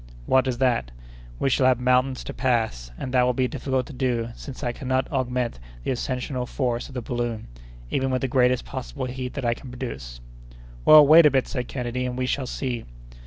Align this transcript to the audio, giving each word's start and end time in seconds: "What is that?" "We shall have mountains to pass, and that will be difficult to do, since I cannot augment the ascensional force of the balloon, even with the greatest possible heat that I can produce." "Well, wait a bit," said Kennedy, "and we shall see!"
"What 0.25 0.47
is 0.47 0.57
that?" 0.57 0.89
"We 1.37 1.51
shall 1.51 1.67
have 1.67 1.79
mountains 1.79 2.23
to 2.23 2.33
pass, 2.33 2.89
and 2.97 3.13
that 3.13 3.21
will 3.21 3.35
be 3.35 3.47
difficult 3.47 3.85
to 3.85 3.93
do, 3.93 4.29
since 4.35 4.63
I 4.63 4.71
cannot 4.71 5.07
augment 5.11 5.59
the 5.83 5.91
ascensional 5.91 6.47
force 6.47 6.87
of 6.87 6.95
the 6.95 7.03
balloon, 7.03 7.45
even 7.91 8.09
with 8.09 8.21
the 8.21 8.27
greatest 8.27 8.65
possible 8.65 9.05
heat 9.05 9.35
that 9.35 9.45
I 9.45 9.53
can 9.53 9.69
produce." 9.69 10.19
"Well, 10.85 11.05
wait 11.05 11.27
a 11.27 11.29
bit," 11.29 11.47
said 11.47 11.67
Kennedy, 11.67 12.07
"and 12.07 12.17
we 12.17 12.25
shall 12.25 12.47
see!" 12.47 12.85